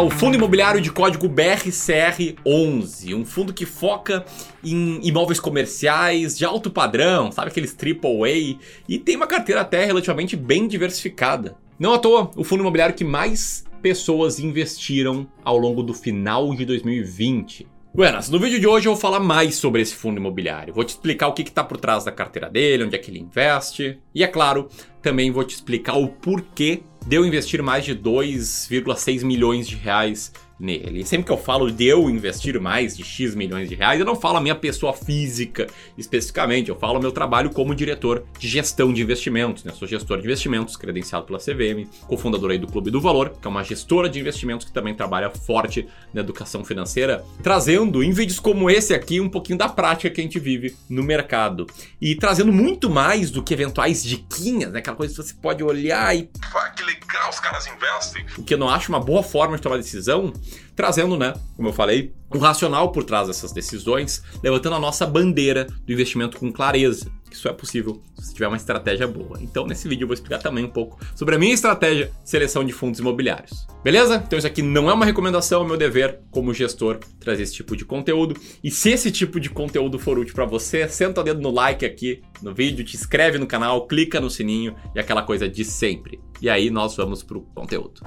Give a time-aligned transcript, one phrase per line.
[0.00, 4.24] o fundo imobiliário de código BRCR11, um fundo que foca
[4.64, 8.58] em imóveis comerciais de alto padrão, sabe aqueles AAA,
[8.88, 11.56] e tem uma carteira até relativamente bem diversificada.
[11.78, 16.64] Não à toa, o fundo imobiliário que mais pessoas investiram ao longo do final de
[16.64, 17.66] 2020.
[17.94, 20.72] Buenas, no vídeo de hoje eu vou falar mais sobre esse fundo imobiliário.
[20.72, 23.18] Vou te explicar o que está por trás da carteira dele, onde é que ele
[23.18, 23.98] investe.
[24.14, 24.68] E é claro,
[25.02, 30.32] também vou te explicar o porquê de eu investir mais de 2,6 milhões de reais
[30.62, 31.04] nele.
[31.04, 34.14] Sempre que eu falo de eu investir mais de X milhões de reais, eu não
[34.14, 35.66] falo a minha pessoa física
[35.98, 39.64] especificamente, eu falo meu trabalho como diretor de gestão de investimentos.
[39.64, 39.72] Né?
[39.72, 43.50] Sou gestor de investimentos, credenciado pela CVM, cofundador aí do Clube do Valor, que é
[43.50, 48.70] uma gestora de investimentos que também trabalha forte na educação financeira, trazendo em vídeos como
[48.70, 51.66] esse aqui um pouquinho da prática que a gente vive no mercado.
[52.00, 54.78] E trazendo muito mais do que eventuais diquinhas, né?
[54.78, 56.30] aquela coisa que você pode olhar e.
[56.52, 58.24] Pá, que legal, os caras investem.
[58.38, 60.32] O que eu não acho uma boa forma de tomar decisão
[60.74, 65.66] trazendo, né, como eu falei, um racional por trás dessas decisões, levantando a nossa bandeira
[65.84, 67.10] do investimento com clareza.
[67.30, 69.38] Isso é possível se você tiver uma estratégia boa.
[69.40, 72.64] Então, nesse vídeo eu vou explicar também um pouco sobre a minha estratégia de seleção
[72.64, 73.66] de fundos imobiliários.
[73.82, 74.22] Beleza?
[74.26, 77.76] Então, isso aqui não é uma recomendação, é meu dever como gestor trazer esse tipo
[77.76, 78.38] de conteúdo.
[78.62, 81.84] E se esse tipo de conteúdo for útil para você, senta o dedo no like
[81.84, 86.20] aqui no vídeo, te inscreve no canal, clica no sininho e aquela coisa de sempre.
[86.40, 88.02] E aí nós vamos pro conteúdo.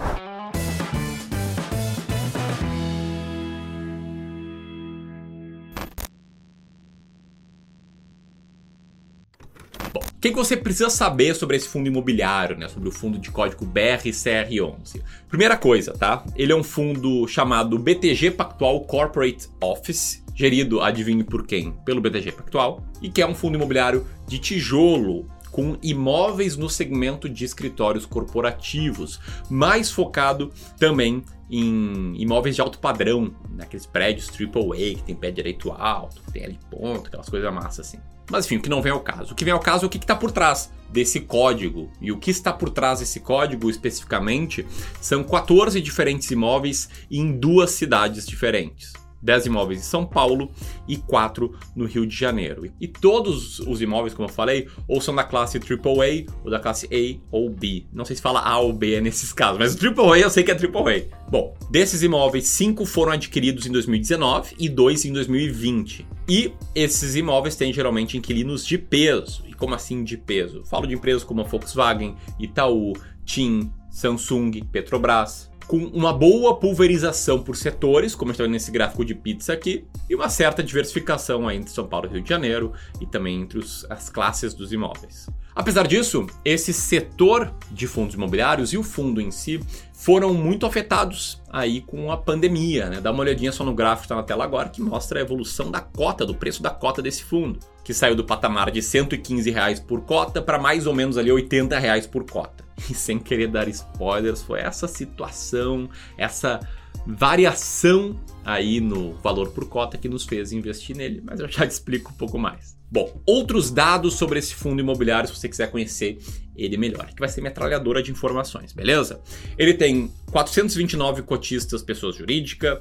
[10.25, 12.67] Que, que você precisa saber sobre esse fundo imobiliário, né?
[12.67, 15.01] Sobre o fundo de código BRCR11?
[15.27, 16.25] Primeira coisa, tá?
[16.35, 21.73] Ele é um fundo chamado BTG Pactual Corporate Office, gerido, adivinhe por quem?
[21.85, 27.29] Pelo BTG Pactual, e que é um fundo imobiliário de tijolo com imóveis no segmento
[27.29, 29.19] de escritórios corporativos,
[29.49, 35.71] mais focado também em imóveis de alto padrão, naqueles prédios AAA que tem pé direito
[35.71, 37.99] alto, tem ali ponto, aquelas coisas massa assim.
[38.29, 39.33] Mas enfim, o que não vem ao caso.
[39.33, 41.91] O que vem ao caso é o que está por trás desse código.
[42.01, 44.65] E o que está por trás desse código especificamente
[44.99, 48.93] são 14 diferentes imóveis em duas cidades diferentes.
[49.25, 50.49] 10 imóveis em São Paulo
[50.87, 52.71] e 4 no Rio de Janeiro.
[52.79, 56.87] E todos os imóveis, como eu falei, ou são da classe AAA, ou da classe
[56.91, 57.85] A ou B.
[57.91, 60.51] Não sei se fala A ou B nesses casos, mas o AAA eu sei que
[60.51, 61.07] é AAA.
[61.29, 66.05] Bom, desses imóveis, 5 foram adquiridos em 2019 e 2 em 2020.
[66.29, 69.43] E esses imóveis têm geralmente inquilinos de peso.
[69.47, 70.63] E como assim de peso?
[70.65, 72.93] Falo de empresas como a Volkswagen, Itaú,
[73.25, 79.53] TIM, Samsung, Petrobras, com uma boa pulverização por setores, como está nesse gráfico de pizza
[79.53, 83.59] aqui, e uma certa diversificação entre São Paulo e Rio de Janeiro e também entre
[83.59, 85.27] os, as classes dos imóveis.
[85.55, 89.61] Apesar disso, esse setor de fundos imobiliários e o fundo em si
[89.93, 92.89] foram muito afetados aí com a pandemia.
[92.89, 92.99] Né?
[92.99, 95.71] Dá uma olhadinha só no gráfico que está na tela agora, que mostra a evolução
[95.71, 99.79] da cota, do preço da cota desse fundo, que saiu do patamar de 115 reais
[99.79, 102.65] por cota para mais ou menos ali 80 reais por cota.
[102.89, 106.59] E sem querer dar spoilers, foi essa situação, essa
[107.07, 111.71] variação aí no valor por cota que nos fez investir nele, mas eu já te
[111.71, 112.75] explico um pouco mais.
[112.91, 116.17] Bom, outros dados sobre esse fundo imobiliário, se você quiser conhecer
[116.55, 119.21] ele melhor, que vai ser metralhadora de informações, beleza?
[119.57, 122.79] Ele tem 429 cotistas, pessoas jurídicas,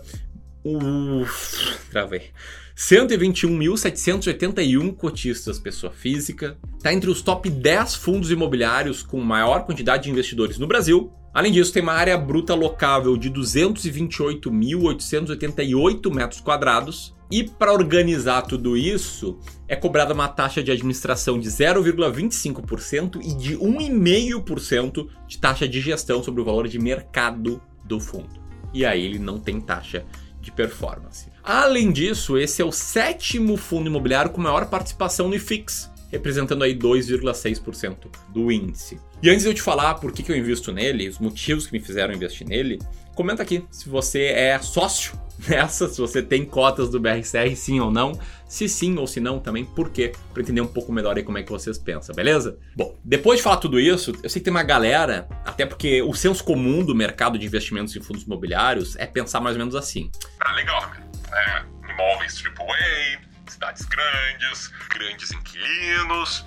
[1.90, 2.30] Travei.
[2.76, 6.58] 121.781 cotistas pessoa física.
[6.76, 11.12] Está entre os top 10 fundos imobiliários com maior quantidade de investidores no Brasil.
[11.32, 17.14] Além disso, tem uma área bruta locável de 228.888 metros quadrados.
[17.30, 23.56] E para organizar tudo isso, é cobrada uma taxa de administração de 0,25% e de
[23.56, 28.44] 1,5% de taxa de gestão sobre o valor de mercado do fundo.
[28.72, 30.04] E aí ele não tem taxa
[30.44, 31.28] de performance.
[31.42, 36.76] Além disso, esse é o sétimo fundo imobiliário com maior participação no IFIX, representando aí
[36.76, 37.96] 2,6%
[38.28, 39.00] do índice.
[39.22, 41.80] E antes de eu te falar por que, eu invisto nele, os motivos que me
[41.80, 42.78] fizeram investir nele,
[43.14, 45.18] comenta aqui se você é sócio
[45.48, 48.18] nessa, se você tem cotas do BRCR, sim ou não.
[48.46, 50.12] Se sim ou se não, também por quê?
[50.32, 52.56] Para entender um pouco melhor aí como é que vocês pensam, beleza?
[52.76, 56.14] Bom, depois de falar tudo isso, eu sei que tem uma galera, até porque o
[56.14, 60.10] senso comum do mercado de investimentos em fundos imobiliários é pensar mais ou menos assim.
[60.38, 60.92] Ah, legal,
[61.32, 61.62] é,
[61.92, 66.44] imóveis AAA, cidades grandes, grandes inquilinos.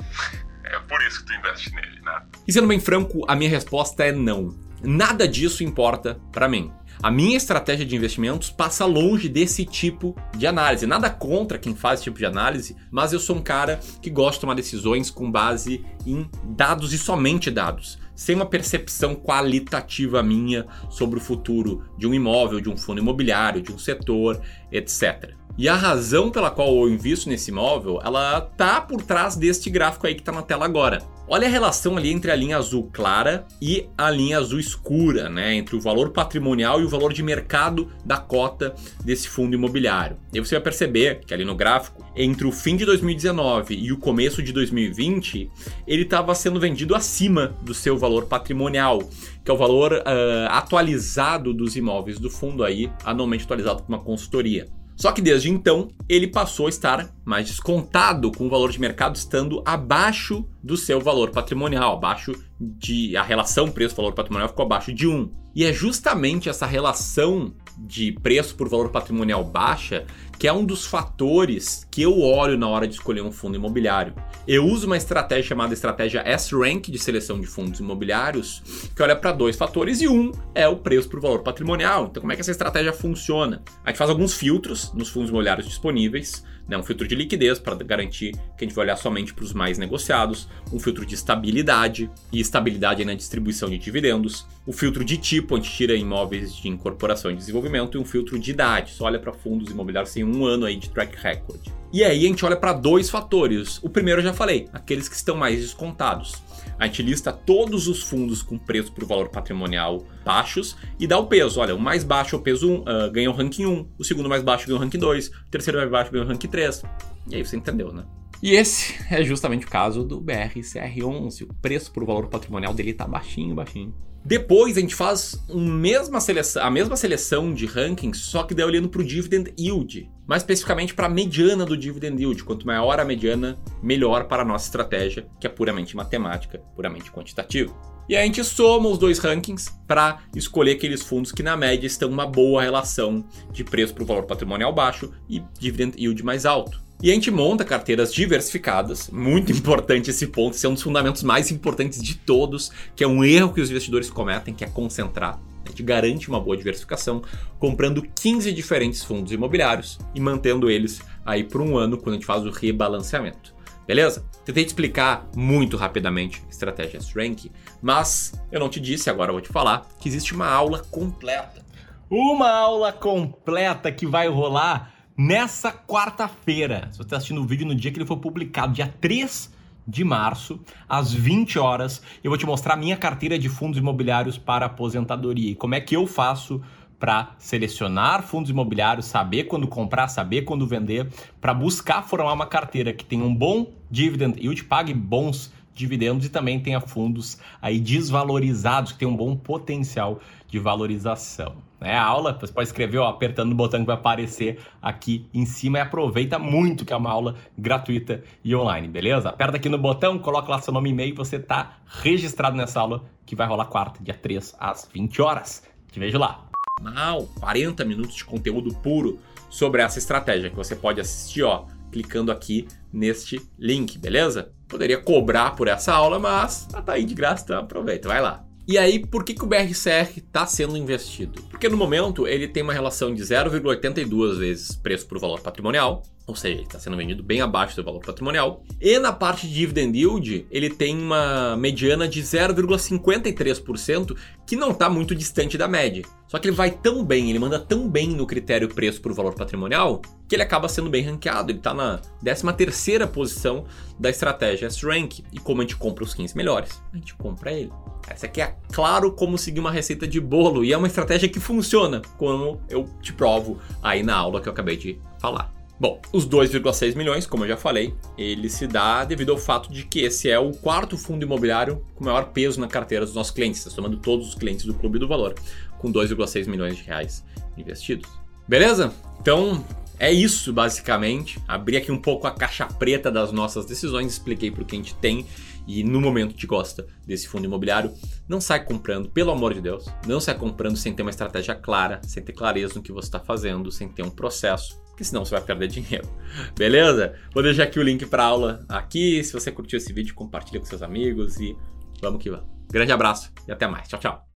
[0.63, 2.21] É por isso que tu investe nele, né?
[2.47, 4.57] E sendo bem franco, a minha resposta é não.
[4.83, 6.71] Nada disso importa para mim.
[7.01, 10.87] A minha estratégia de investimentos passa longe desse tipo de análise.
[10.87, 14.33] Nada contra quem faz esse tipo de análise, mas eu sou um cara que gosta
[14.33, 20.65] de tomar decisões com base em dados e somente dados sem uma percepção qualitativa minha
[20.89, 24.41] sobre o futuro de um imóvel, de um fundo imobiliário, de um setor,
[24.71, 25.35] etc.
[25.55, 30.07] E a razão pela qual eu invisto nesse imóvel, ela tá por trás deste gráfico
[30.07, 31.16] aí que está na tela agora.
[31.29, 35.55] Olha a relação ali entre a linha azul clara e a linha azul escura, né?
[35.55, 40.15] Entre o valor patrimonial e o valor de mercado da cota desse fundo imobiliário.
[40.31, 43.97] E você vai perceber que ali no gráfico, entre o fim de 2019 e o
[43.97, 45.51] começo de 2020,
[45.85, 48.99] ele estava sendo vendido acima do seu valor patrimonial,
[49.43, 53.99] que é o valor uh, atualizado dos imóveis do fundo aí, anualmente atualizado por uma
[53.99, 54.65] consultoria.
[54.97, 59.15] Só que desde então ele passou a estar mais descontado, com o valor de mercado
[59.15, 63.15] estando abaixo do seu valor patrimonial, abaixo de.
[63.15, 65.31] A relação preço-valor patrimonial ficou abaixo de 1.
[65.55, 70.05] E é justamente essa relação de preço por valor patrimonial baixa
[70.37, 74.13] que é um dos fatores que eu olho na hora de escolher um fundo imobiliário.
[74.47, 79.31] Eu uso uma estratégia chamada estratégia S-Rank de seleção de fundos imobiliários, que olha para
[79.31, 82.07] dois fatores e um é o preço por valor patrimonial.
[82.11, 83.63] Então, como é que essa estratégia funciona?
[83.83, 87.75] A gente faz alguns filtros nos fundos imobiliários disponíveis né, um filtro de liquidez para
[87.75, 92.09] garantir que a gente vai olhar somente para os mais negociados, um filtro de estabilidade
[92.31, 97.31] e estabilidade na distribuição de dividendos, o filtro de tipo, gente tira imóveis de incorporação
[97.31, 100.65] e desenvolvimento, e um filtro de idade, só olha para fundos imobiliários sem um ano
[100.65, 101.61] aí de track record.
[101.91, 103.79] E aí a gente olha para dois fatores.
[103.81, 106.33] O primeiro eu já falei, aqueles que estão mais descontados.
[106.77, 111.25] A gente lista todos os fundos com preço por valor patrimonial baixos e dá o
[111.25, 111.59] peso.
[111.59, 114.29] Olha, o mais baixo é o peso 1, uh, ganha o ranking 1, o segundo
[114.29, 116.83] mais baixo ganha o ranking 2, o terceiro mais baixo ganha o ranking 3.
[117.29, 118.03] E aí você entendeu, né?
[118.41, 121.43] E esse é justamente o caso do BRCR11.
[121.49, 123.93] O preço por valor patrimonial dele tá baixinho, baixinho.
[124.23, 128.89] Depois a gente faz mesma seleção, a mesma seleção de rankings, só que daí olhando
[128.89, 132.43] para o dividend yield, mais especificamente para a mediana do dividend yield.
[132.43, 137.73] Quanto maior a mediana, melhor para a nossa estratégia, que é puramente matemática, puramente quantitativa.
[138.09, 142.09] E a gente soma os dois rankings para escolher aqueles fundos que na média estão
[142.09, 146.86] uma boa relação de preço para o valor patrimonial baixo e dividend yield mais alto.
[147.01, 151.21] E a gente monta carteiras diversificadas, muito importante esse ponto, esse é um dos fundamentos
[151.21, 155.39] mais importantes de todos, que é um erro que os investidores cometem, que é concentrar.
[155.63, 157.21] A gente garante uma boa diversificação,
[157.59, 162.25] comprando 15 diferentes fundos imobiliários e mantendo eles aí por um ano quando a gente
[162.25, 163.53] faz o rebalanceamento.
[163.85, 164.25] Beleza?
[164.43, 167.51] Tentei te explicar muito rapidamente estratégia S-Rank,
[167.81, 171.63] mas eu não te disse, agora eu vou te falar, que existe uma aula completa.
[172.09, 176.89] Uma aula completa que vai rolar nessa quarta-feira.
[176.91, 179.51] Se você está assistindo o vídeo no dia que ele foi publicado, dia 3
[179.87, 184.37] de março, às 20 horas, eu vou te mostrar a minha carteira de fundos imobiliários
[184.37, 186.61] para aposentadoria e como é que eu faço
[186.99, 191.07] para selecionar fundos imobiliários, saber quando comprar, saber quando vender,
[191.39, 196.29] para buscar formar uma carteira que tenha um bom dividend yield, pague bons dividendos e
[196.29, 201.55] também tenha fundos aí desvalorizados que tem um bom potencial de valorização.
[201.79, 201.95] Né?
[201.95, 205.77] A aula você pode escrever ó, apertando o botão que vai aparecer aqui em cima
[205.77, 209.29] e aproveita muito que é uma aula gratuita e online, beleza?
[209.29, 212.79] Aperta aqui no botão, coloca lá seu nome e e-mail e você está registrado nessa
[212.79, 215.63] aula que vai rolar quarta, dia 3 às 20 horas.
[215.91, 216.45] Te vejo lá.
[216.81, 219.19] Mal, 40 minutos de conteúdo puro
[219.49, 224.51] sobre essa estratégia que você pode assistir, ó, clicando aqui neste link, beleza?
[224.67, 228.43] Poderia cobrar por essa aula, mas tá aí de graça, então aproveita, vai lá.
[228.67, 231.41] E aí, por que, que o BRCR está sendo investido?
[231.43, 236.35] Porque no momento ele tem uma relação de 0,82 vezes preço por valor patrimonial, ou
[236.35, 238.61] seja, ele está sendo vendido bem abaixo do valor patrimonial.
[238.81, 244.15] E na parte de dividend yield, ele tem uma mediana de 0,53%,
[244.45, 246.03] que não está muito distante da média.
[246.27, 249.35] Só que ele vai tão bem, ele manda tão bem no critério preço por valor
[249.35, 251.49] patrimonial, que ele acaba sendo bem ranqueado.
[251.49, 253.63] Ele está na 13ª posição
[253.97, 255.19] da estratégia S-Rank.
[255.31, 257.71] E como a gente compra os 15 melhores, a gente compra ele.
[258.05, 261.39] Essa aqui é claro como seguir uma receita de bolo e é uma estratégia que
[261.39, 265.56] funciona, como eu te provo aí na aula que eu acabei de falar.
[265.79, 269.83] Bom, os 2,6 milhões, como eu já falei, ele se dá devido ao fato de
[269.83, 273.63] que esse é o quarto fundo imobiliário com maior peso na carteira dos nossos clientes,
[273.63, 275.35] tá somando todos os clientes do Clube do Valor,
[275.77, 277.23] com 2,6 milhões de reais
[277.55, 278.09] investidos.
[278.47, 278.91] Beleza?
[279.21, 279.63] Então,
[279.99, 281.39] é isso basicamente.
[281.47, 284.95] Abri aqui um pouco a caixa preta das nossas decisões, expliquei por que a gente
[284.95, 285.27] tem
[285.67, 287.93] e no momento te gosta desse fundo imobiliário,
[288.27, 291.99] não sai comprando, pelo amor de Deus, não sai comprando sem ter uma estratégia clara,
[292.03, 295.35] sem ter clareza no que você está fazendo, sem ter um processo porque senão você
[295.35, 296.09] vai perder dinheiro.
[296.57, 297.13] Beleza?
[297.31, 299.23] Vou deixar aqui o link para aula aqui.
[299.23, 301.55] Se você curtiu esse vídeo, compartilha com seus amigos e
[302.01, 302.47] vamos que vamos.
[302.67, 303.87] Grande abraço e até mais.
[303.87, 304.27] Tchau, tchau.